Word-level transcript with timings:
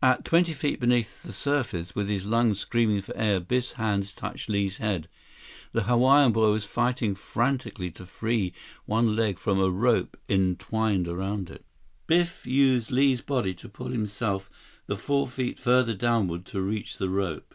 At 0.00 0.24
twenty 0.24 0.52
feet 0.52 0.78
beneath 0.78 1.24
the 1.24 1.32
surface, 1.32 1.92
with 1.92 2.08
his 2.08 2.24
lungs 2.24 2.60
screaming 2.60 3.02
for 3.02 3.12
air, 3.16 3.40
Biff's 3.40 3.72
hands 3.72 4.12
touched 4.12 4.48
Li's 4.48 4.76
head. 4.78 5.08
The 5.72 5.82
Hawaiian 5.82 6.30
boy 6.30 6.52
was 6.52 6.64
fighting 6.64 7.16
frantically 7.16 7.90
to 7.90 8.06
free 8.06 8.52
one 8.84 9.16
leg 9.16 9.40
from 9.40 9.58
a 9.58 9.68
rope 9.68 10.16
entwined 10.28 11.08
around 11.08 11.50
it. 11.50 11.64
147 12.06 12.06
Biff 12.06 12.46
used 12.46 12.92
Li's 12.92 13.22
body 13.22 13.54
to 13.54 13.68
pull 13.68 13.88
himself 13.88 14.48
the 14.86 14.96
four 14.96 15.26
feet 15.26 15.58
farther 15.58 15.94
downward 15.94 16.44
to 16.46 16.60
reach 16.60 16.98
the 16.98 17.08
rope. 17.10 17.52